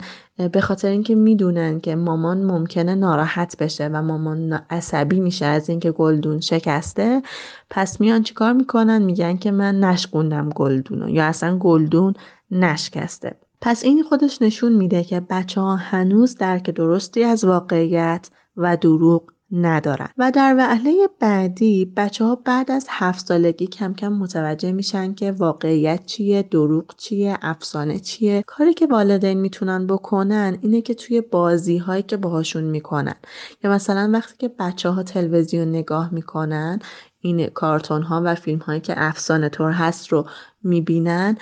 به 0.47 0.61
خاطر 0.61 0.87
اینکه 0.87 1.15
می‌دونن 1.15 1.79
که 1.79 1.95
مامان 1.95 2.43
ممکنه 2.43 2.95
ناراحت 2.95 3.57
بشه 3.57 3.87
و 3.93 4.01
مامان 4.01 4.53
عصبی 4.69 5.19
میشه 5.19 5.45
از 5.45 5.69
اینکه 5.69 5.91
گلدون 5.91 6.39
شکسته 6.39 7.21
پس 7.69 8.01
میان 8.01 8.23
چیکار 8.23 8.53
می‌کنن؟ 8.53 9.01
میگن 9.01 9.37
که 9.37 9.51
من 9.51 9.79
نشکوندم 9.79 10.49
گلدون 10.49 11.09
یا 11.09 11.25
اصلا 11.25 11.57
گلدون 11.57 12.13
نشکسته. 12.51 13.35
پس 13.61 13.83
این 13.83 14.03
خودش 14.03 14.41
نشون 14.41 14.71
میده 14.71 15.03
که 15.03 15.19
بچه 15.19 15.61
ها 15.61 15.75
هنوز 15.75 16.35
درک 16.35 16.69
درستی 16.69 17.23
از 17.23 17.43
واقعیت 17.43 18.29
و 18.57 18.77
دروغ 18.77 19.23
ندارن. 19.51 20.09
و 20.17 20.31
در 20.31 20.55
وعله 20.57 21.09
بعدی 21.19 21.93
بچه 21.97 22.25
ها 22.25 22.35
بعد 22.35 22.71
از 22.71 22.85
هفت 22.89 23.27
سالگی 23.27 23.67
کم 23.67 23.93
کم 23.93 24.13
متوجه 24.13 24.71
میشن 24.71 25.13
که 25.13 25.31
واقعیت 25.31 26.05
چیه 26.05 26.43
دروغ 26.43 26.85
چیه 26.97 27.37
افسانه 27.41 27.99
چیه. 27.99 28.43
کاری 28.47 28.73
که 28.73 28.87
والدین 28.87 29.39
می‌تونن 29.39 29.87
بکنن 29.87 30.57
اینه 30.61 30.81
که 30.81 30.93
توی 30.93 31.21
بازی 31.21 31.77
هایی 31.77 32.03
که 32.03 32.17
باهاشون 32.17 32.63
می‌کنن. 32.63 33.15
یا 33.63 33.71
مثلا 33.71 34.09
وقتی 34.13 34.33
که 34.37 34.47
بچه 34.59 34.89
ها 34.89 35.03
تلویزیون 35.03 35.67
نگاه 35.69 36.13
می‌کنن 36.13 36.79
این 37.21 37.47
کارتون 37.47 38.03
ها 38.03 38.21
و 38.25 38.35
فیلم 38.35 38.59
هایی 38.59 38.81
که 38.81 38.93
افسانه 38.97 39.49
طور 39.49 39.71
هست 39.71 40.07
رو 40.07 40.25
می‌بینن 40.63 41.37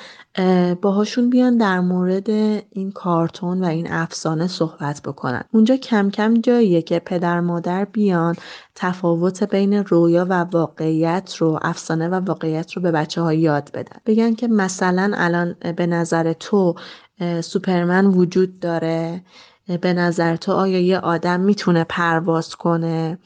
باهاشون 0.82 1.30
بیان 1.30 1.58
در 1.58 1.80
مورد 1.80 2.30
این 2.70 2.92
کارتون 2.92 3.64
و 3.64 3.66
این 3.66 3.92
افسانه 3.92 4.48
صحبت 4.48 5.02
بکنن. 5.02 5.44
اونجا 5.52 5.78
کم 5.78 6.10
کم 6.10 6.42
جاییه 6.42 6.82
که 6.82 7.00
پدر 7.00 7.40
مادر 7.40 7.86
بیان 7.86 8.36
تفاوت 8.76 9.44
بین 9.44 9.74
رویا 9.74 10.26
و 10.30 10.34
واقعیت 10.34 11.36
رو 11.36 11.60
افسانه 11.62 12.08
و 12.10 12.14
واقعیت 12.14 12.74
رو 12.74 12.82
به 12.82 12.92
بچه 12.92 13.22
ها 13.22 13.34
یاد 13.34 13.72
بدن. 13.74 13.98
بگن 14.06 14.34
که 14.36 14.48
مثلا 14.48 15.12
الان 15.16 15.56
به 15.78 15.88
نظر 15.88 16.34
تو 16.34 16.76
سوپرمن 17.42 18.06
وجود 18.06 18.60
داره 18.60 19.24
به 19.82 19.94
نظر 19.94 20.36
تو 20.36 20.52
آیا 20.52 20.80
یه 20.80 21.00
آدم 21.00 21.40
می‌تونه 21.40 21.84
پرواز 21.90 22.56
کنه؟ 22.56 23.18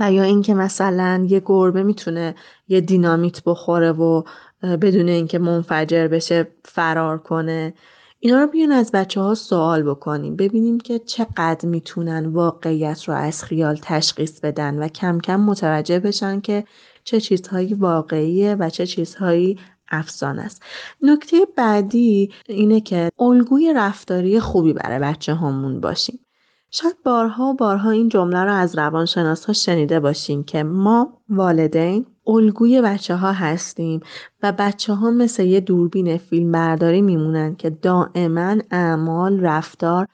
و 0.00 0.12
یا 0.12 0.22
اینکه 0.22 0.54
مثلا 0.54 1.26
یه 1.28 1.42
گربه 1.46 1.82
می‌تونه 1.82 2.34
یه 2.68 2.80
دینامیت 2.80 3.44
بخوره 3.44 3.92
و 3.92 4.22
بدون 4.62 5.08
اینکه 5.08 5.38
منفجر 5.38 6.08
بشه 6.08 6.48
فرار 6.64 7.18
کنه. 7.18 7.74
اینا 8.20 8.40
رو 8.40 8.46
بیان 8.46 8.72
از 8.72 8.92
بچه 8.92 9.20
ها 9.20 9.34
سوال 9.34 9.82
بکنیم. 9.82 10.36
ببینیم 10.36 10.80
که 10.80 10.98
چقدر 10.98 11.68
می‌تونن 11.68 12.26
واقعیت 12.26 13.04
رو 13.04 13.14
از 13.14 13.44
خیال 13.44 13.78
تشخیص 13.82 14.40
بدن 14.40 14.78
و 14.78 14.88
کم 14.88 15.18
کم 15.18 15.40
متوجه 15.40 15.98
بشن 15.98 16.40
که 16.40 16.64
چه 17.04 17.20
چیزهایی 17.20 17.74
واقعیه 17.74 18.54
و 18.54 18.70
چه 18.70 18.86
چیزهایی 18.86 19.58
افسانه 19.90 20.42
است. 20.42 20.62
نکته 21.02 21.36
بعدی 21.56 22.32
اینه 22.48 22.80
که 22.80 23.10
الگوی 23.18 23.72
رفتاری 23.76 24.40
خوبی 24.40 24.72
برای 24.72 24.98
بچه 24.98 25.34
همون 25.34 25.80
باشیم. 25.80 26.20
شاید 26.70 26.96
بارها 27.04 27.44
و 27.44 27.54
بارها 27.54 27.90
این 27.90 28.08
جمله 28.08 28.44
رو 28.44 28.52
از 28.52 28.78
روانشناس 28.78 29.44
ها 29.44 29.52
شنیده 29.52 30.00
باشین 30.00 30.44
که 30.44 30.62
ما 30.62 31.22
والدین 31.28 32.06
الگوی 32.26 32.82
بچه 32.82 33.16
ها 33.16 33.32
هستیم 33.32 34.00
و 34.42 34.52
بچه 34.52 34.94
ها 34.94 35.10
مثل 35.10 35.44
یه 35.44 35.60
دوربین 35.60 36.18
فیلم 36.18 36.52
برداری 36.52 37.02
میمونن 37.02 37.56
که 37.56 37.70
دائما 37.70 38.56
اعمال 38.70 39.40
رفتار 39.40 40.06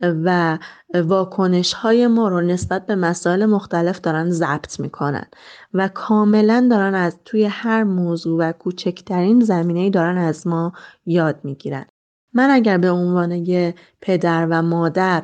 و 0.00 0.58
واکنش 0.94 1.72
های 1.72 2.06
ما 2.06 2.28
رو 2.28 2.40
نسبت 2.40 2.86
به 2.86 2.94
مسائل 2.94 3.46
مختلف 3.46 4.00
دارن 4.00 4.30
ضبط 4.30 4.80
می‌کنن 4.80 5.26
و 5.74 5.88
کاملا 5.88 6.68
دارن 6.70 6.94
از 6.94 7.18
توی 7.24 7.44
هر 7.44 7.84
موضوع 7.84 8.48
و 8.48 8.52
کوچکترین 8.52 9.40
زمینه 9.40 9.90
دارن 9.90 10.18
از 10.18 10.46
ما 10.46 10.72
یاد 11.06 11.40
می‌گیرن. 11.44 11.86
من 12.34 12.50
اگر 12.50 12.78
به 12.78 12.90
عنوان 12.90 13.32
یه 13.32 13.74
پدر 14.00 14.46
و 14.50 14.62
مادر 14.62 15.22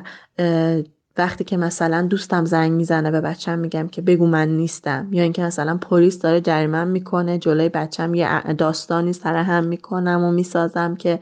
وقتی 1.17 1.43
که 1.43 1.57
مثلا 1.57 2.01
دوستم 2.01 2.45
زنگ 2.45 2.71
می‌زنه 2.71 3.11
به 3.11 3.21
بچم 3.21 3.59
میگم 3.59 3.87
که 3.87 4.01
بگو 4.01 4.27
من 4.27 4.47
نیستم 4.47 5.07
یا 5.11 5.23
اینکه 5.23 5.43
مثلا 5.43 5.77
پلیس 5.77 6.19
داره 6.19 6.41
جریمه 6.41 6.83
می‌کنه 6.83 7.37
جلوی 7.37 7.69
بچم 7.69 8.13
یه 8.13 8.53
داستانی 8.53 9.13
سر 9.13 9.35
هم 9.35 9.63
می‌کنم 9.63 10.23
و 10.23 10.31
می‌سازم 10.31 10.95
که 10.95 11.19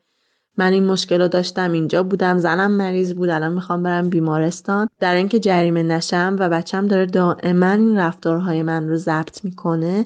من 0.58 0.74
این 0.74 0.86
مشکل 0.86 1.22
رو 1.22 1.28
داشتم 1.28 1.72
اینجا 1.72 2.04
بودم 2.04 2.38
زنم 2.38 2.72
مریض 2.72 3.14
بود 3.14 3.30
الان 3.30 3.54
می‌خوام 3.54 3.84
برم 3.84 4.10
بیمارستان. 4.10 4.88
در 5.00 5.16
اینکه 5.16 5.40
جریمه 5.40 5.84
نشم 5.84 6.36
و 6.40 6.50
بچم 6.50 6.88
داره 6.88 7.06
دائما 7.06 7.72
این 7.72 7.98
رفتارهای 7.98 8.64
من 8.64 8.90
رو 8.90 8.96
ضبط 8.96 9.46
می‌کنه 9.46 10.06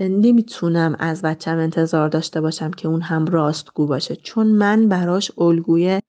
نمی‌تونم 0.00 0.96
از 0.98 1.22
بچم 1.22 1.58
انتظار 1.58 2.08
داشته 2.08 2.40
باشم 2.40 2.70
که 2.70 2.88
اون 2.88 3.00
هم 3.00 3.26
راستگو 3.26 3.86
باشه. 3.86 4.16
چون 4.16 4.46
من 4.46 4.88
براش 4.88 5.32
الگوی 5.38 6.00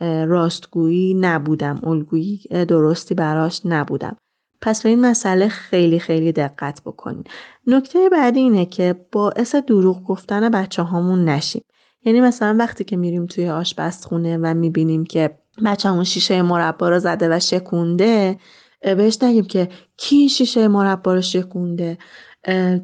راستگویی 0.00 1.14
نبودم. 1.14 1.80
الگویی 1.82 2.40
درستی 2.50 3.14
براش 3.14 3.60
نبودم. 3.64 4.16
پس 4.60 4.82
به 4.82 4.88
این 4.88 5.00
مسئله 5.00 5.48
خیلی 5.48 5.98
خیلی 5.98 6.32
دقت 6.32 6.82
بکنین. 6.82 7.24
نکته 7.66 8.08
بعدی 8.08 8.40
اینه 8.40 8.66
که 8.66 9.06
باعث 9.12 9.54
دروغ 9.54 10.04
گفتن 10.04 10.48
بچه 10.48 10.82
هامون 10.82 11.24
نشیم. 11.24 11.62
یعنی 12.04 12.20
مثلا 12.20 12.56
وقتی 12.58 12.84
که 12.84 12.96
میریم 12.96 13.26
توی 13.26 13.48
آشپزخونه 13.48 14.38
و 14.38 14.54
می‌بینیم 14.54 15.04
که 15.04 15.38
بچه 15.64 15.88
همون 15.88 16.04
شیشه 16.04 16.42
مربا 16.42 16.88
رو 16.88 16.98
زده 16.98 17.36
و 17.36 17.40
شکونده 17.40 18.38
بهش 18.82 19.18
نگیم 19.22 19.44
که 19.44 19.68
کی 19.96 20.28
شیشه 20.28 20.68
مربا 20.68 21.14
رو 21.14 21.20
شکونده؟ 21.20 21.98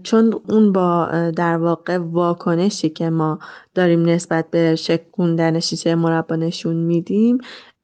چون 0.02 0.40
اون 0.49 0.73
با 0.73 1.09
در 1.37 1.56
واقع 1.56 1.99
واکنشی 1.99 2.88
که 2.88 3.11
ما 3.11 3.38
داریم 3.75 4.02
نسبت 4.02 4.50
به 4.50 4.76
شکوندن 4.76 5.61
شیشه 5.61 5.94
مربا 5.94 6.37
نشون 6.37 6.76
میدیم 6.76 7.38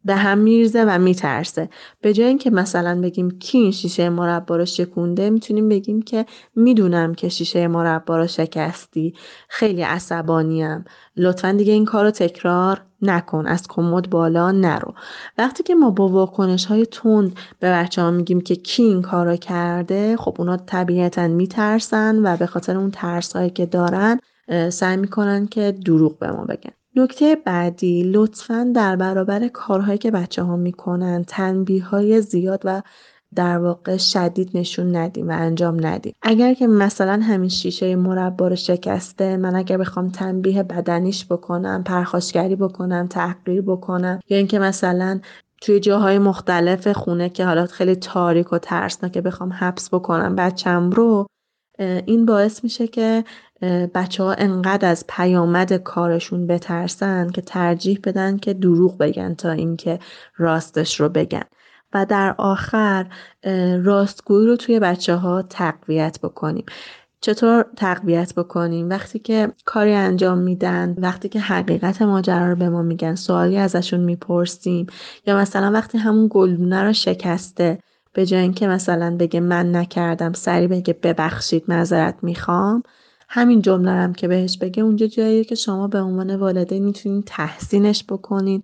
به 0.04 0.16
هم 0.16 0.38
میرزه 0.38 0.84
و 0.84 0.98
میترسه. 0.98 1.68
به 2.00 2.12
جای 2.12 2.26
اینکه 2.26 2.50
مثلا 2.50 3.00
بگیم 3.00 3.30
کی 3.30 3.58
این 3.58 3.70
شیشه 3.70 4.08
مربا 4.08 4.56
رو 4.56 4.64
شکونده 4.64 5.30
می‌تونیم 5.30 5.68
بگیم 5.68 6.02
که 6.02 6.26
می‌دونم 6.56 7.14
که 7.14 7.28
شیشه 7.28 7.68
مربا 7.68 8.16
رو 8.16 8.26
شکستی. 8.26 9.14
خیلی 9.48 9.82
عصبانیم. 9.82 10.84
لطفا 11.16 11.52
دیگه 11.52 11.72
این 11.72 11.84
کار 11.84 12.04
رو 12.04 12.10
تکرار 12.10 12.82
نکن 13.02 13.46
از 13.46 13.68
کمد 13.68 14.10
بالا 14.10 14.50
نرو. 14.50 14.94
وقتی 15.38 15.62
که 15.62 15.74
ما 15.74 15.90
با 15.90 16.08
واکنش 16.08 16.64
های 16.66 16.86
تند 16.86 17.36
به 17.60 17.70
بچه 17.72 18.02
ها 18.02 18.10
میگیم 18.10 18.40
که 18.40 18.56
کی 18.56 18.82
این 18.82 19.02
کار 19.02 19.36
کرده 19.36 20.16
خب 20.16 20.34
اونا 20.38 20.56
طبیعتا 20.56 21.28
میترسن 21.28 22.20
و 22.22 22.36
به 22.36 22.46
خاطر 22.46 22.76
اون 22.76 22.90
ترس 22.90 23.36
هایی 23.36 23.50
که 23.50 23.66
دارن 23.66 24.20
سعی 24.70 24.96
می‌کنن 24.96 25.46
که 25.46 25.72
دروغ 25.84 26.18
به 26.18 26.30
ما 26.30 26.44
بگن. 26.44 26.70
نکته 26.96 27.36
بعدی 27.44 28.02
لطفا 28.02 28.72
در 28.74 28.96
برابر 28.96 29.48
کارهایی 29.48 29.98
که 29.98 30.10
بچه 30.10 30.42
ها 30.42 30.56
می‌کنن 30.56 31.24
تنبیه 31.24 31.84
های 31.84 32.20
زیاد 32.20 32.62
و 32.64 32.82
در 33.34 33.58
واقع 33.58 33.96
شدید 33.96 34.50
نشون 34.54 34.96
ندیم 34.96 35.28
و 35.28 35.32
انجام 35.32 35.86
ندیم. 35.86 36.14
اگر 36.22 36.54
که 36.54 36.66
مثلا 36.66 37.20
همین 37.22 37.48
شیشه 37.48 37.96
مربا 37.96 38.48
رو 38.48 38.56
شکسته 38.56 39.36
من 39.36 39.54
اگر 39.54 39.76
بخوام 39.76 40.10
تنبیه 40.10 40.62
بدنیش 40.62 41.26
بکنم 41.26 41.84
پرخاشگری 41.84 42.56
بکنم 42.56 43.06
تحقیر 43.06 43.62
بکنم 43.62 44.20
یا 44.28 44.38
اینکه 44.38 44.58
مثلا 44.58 45.20
توی 45.60 45.80
جاهای 45.80 46.18
مختلف 46.18 46.88
خونه 46.88 47.28
که 47.28 47.44
حالا 47.44 47.66
خیلی 47.66 47.96
تاریک 47.96 48.52
و 48.52 48.58
ترسناکه 48.58 49.20
بخوام 49.20 49.52
حبس 49.52 49.94
بکنم 49.94 50.36
بچم 50.36 50.90
رو 50.90 51.26
این 51.78 52.26
باعث 52.26 52.64
میشه 52.64 52.86
که 52.86 53.24
بچه 53.94 54.22
ها 54.22 54.32
انقدر 54.32 54.90
از 54.90 55.04
پیامد 55.08 55.72
کارشون 55.72 56.46
بترسن 56.46 57.30
که 57.30 57.40
ترجیح 57.40 58.00
بدن 58.04 58.36
که 58.36 58.54
دروغ 58.54 58.98
بگن 58.98 59.34
تا 59.34 59.50
اینکه 59.50 59.98
راستش 60.36 61.00
رو 61.00 61.08
بگن. 61.08 61.44
و 61.94 62.06
در 62.06 62.34
آخر 62.38 63.06
راستگویی 63.82 64.46
رو 64.46 64.56
توی 64.56 64.78
بچه 64.80 65.14
ها 65.14 65.42
تقویت 65.42 66.18
بکنیم. 66.22 66.64
چطور 67.20 67.66
تقویت 67.76 68.34
بکنیم؟ 68.34 68.90
وقتی 68.90 69.18
که 69.18 69.52
کاری 69.64 69.92
انجام 69.94 70.38
میدن 70.38 70.94
وقتی 70.98 71.28
که 71.28 71.40
حقیقت 71.40 72.02
ماجرا 72.02 72.48
رو 72.50 72.56
به 72.56 72.68
ما 72.68 72.82
میگن 72.82 73.14
سوالی 73.14 73.56
ازشون 73.56 74.00
می‌پرسیم 74.00 74.86
یا 75.26 75.36
مثلا 75.36 75.70
وقتی 75.72 75.98
همون 75.98 76.28
گلدونه 76.30 76.82
رو 76.82 76.92
شکسته 76.92 77.78
به 78.12 78.26
جای 78.26 78.40
اینکه 78.40 78.68
مثلا 78.68 79.16
بگه 79.16 79.40
من 79.40 79.76
نکردم 79.76 80.32
سری 80.32 80.66
بگه 80.66 80.92
ببخشید 81.02 81.64
معذرت 81.68 82.14
می‌خوام 82.22 82.82
همین 83.28 83.62
جمله 83.62 83.90
هم 83.90 84.12
که 84.12 84.28
بهش 84.28 84.58
بگه 84.58 84.82
اونجا 84.82 85.06
جاییه 85.06 85.44
که 85.44 85.54
شما 85.54 85.88
به 85.88 86.00
عنوان 86.00 86.36
والدین 86.36 86.84
می‌تونین 86.84 87.22
تحسینش 87.22 88.04
بکنین. 88.08 88.62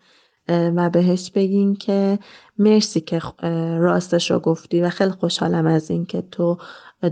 و 0.49 0.91
بهش 0.91 1.31
بگین 1.31 1.77
که 1.77 2.19
مرسی 2.59 3.01
که 3.01 3.21
راستش 3.79 4.31
رو 4.31 4.39
گفتی 4.39 4.81
و 4.81 4.91
خیلی 4.91 5.11
خوشحالم 5.11 5.67
از 5.67 5.91
این 5.91 6.07
که 6.07 6.23
تو 6.31 6.59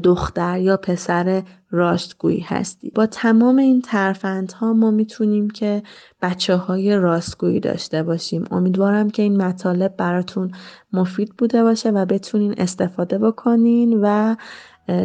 دختر 0.02 0.60
یا 0.60 0.76
پسر 0.76 1.42
راستگویی 1.70 2.40
هستی. 2.40 2.90
با 2.90 3.06
تمام 3.06 3.58
این 3.58 3.82
ترفندها 3.82 4.72
ما 4.72 4.90
می‌تونیم 4.90 5.50
که 5.50 5.82
بچه 6.22 6.56
های 6.56 6.96
راستگویی 6.96 7.60
داشته 7.60 8.02
باشیم. 8.02 8.44
امیدوارم 8.50 9.10
که 9.10 9.22
این 9.22 9.42
مطالب 9.42 9.96
براتون 9.96 10.52
مفید 10.92 11.36
بوده 11.38 11.62
باشه 11.62 11.90
و 11.90 12.06
بتونین 12.06 12.54
استفاده 12.58 13.18
بکنین 13.18 14.00
و 14.02 14.36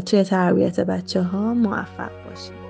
توی 0.05 0.23
تربیت 0.23 0.79
بچه 0.79 1.21
ها 1.21 1.53
موفق 1.53 2.11
باشین. 2.29 2.66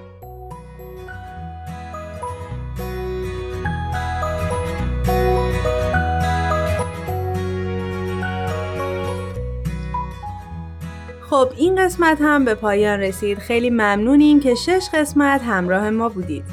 خب 11.30 11.50
این 11.58 11.86
قسمت 11.86 12.18
هم 12.22 12.46
به 12.46 12.56
پایان 12.56 13.00
رسید. 13.00 13.38
خیلی 13.38 13.70
ممنونیم 13.70 14.40
که 14.40 14.56
شش 14.56 14.88
قسمت 14.94 15.42
همراه 15.44 15.90
ما 15.90 16.10
بودید. 16.10 16.44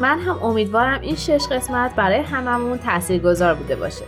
من 0.00 0.18
هم 0.18 0.42
امیدوارم 0.42 1.00
این 1.00 1.16
شش 1.16 1.46
قسمت 1.50 1.94
برای 1.94 2.18
هممون 2.18 2.78
تاثیرگذار 2.78 3.54
بوده 3.54 3.76
باشه. 3.76 4.04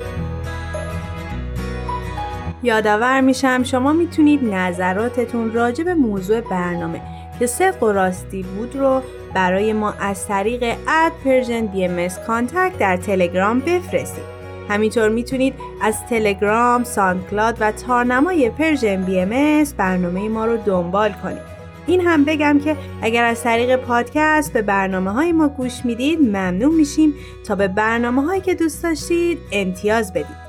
یادآور 2.62 3.20
میشم 3.20 3.62
شما 3.62 3.92
می‌تونید 3.92 4.54
نظراتتون 4.54 5.52
راجع 5.52 5.84
به 5.84 5.94
موضوع 5.94 6.40
برنامه 6.40 7.00
که 7.38 7.46
صدق 7.46 7.82
و 7.82 7.92
راستی 7.92 8.42
بود 8.42 8.76
رو 8.76 9.02
برای 9.34 9.72
ما 9.72 9.94
از 10.00 10.28
طریق 10.28 10.76
at 10.88 11.12
Persian 11.24 11.66
BMS 11.66 12.08
contact 12.26 12.78
در 12.78 12.96
تلگرام 12.96 13.60
بفرستید. 13.60 14.39
همینطور 14.70 15.08
می‌تونید 15.08 15.54
از 15.82 16.06
تلگرام، 16.10 16.84
ساندکلاد 16.84 17.56
و 17.60 17.72
تارنمای 17.72 18.50
Persian 18.50 19.04
BMS 19.04 19.64
برنامه 19.76 20.28
ما 20.28 20.46
رو 20.46 20.56
دنبال 20.56 21.12
کنید. 21.12 21.50
این 21.86 22.00
هم 22.00 22.24
بگم 22.24 22.60
که 22.64 22.76
اگر 23.02 23.24
از 23.24 23.42
طریق 23.42 23.76
پادکست 23.76 24.52
به 24.52 24.62
برنامه 24.62 25.10
های 25.10 25.32
ما 25.32 25.48
گوش 25.48 25.84
می‌دید 25.84 26.20
ممنون 26.20 26.74
میشیم 26.74 27.14
تا 27.46 27.54
به 27.54 27.68
برنامه 27.68 28.22
هایی 28.22 28.40
که 28.40 28.54
دوست 28.54 28.82
داشتید 28.82 29.38
امتیاز 29.52 30.12
بدید. 30.12 30.40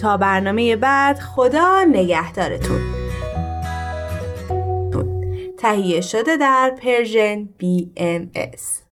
تا 0.00 0.16
برنامه 0.16 0.76
بعد 0.76 1.18
خدا 1.18 1.84
نگهدارتون. 1.84 2.80
تهیه 5.58 6.00
شده 6.00 6.36
در 6.36 6.72
Persian 6.82 7.48
BMS 7.60 8.82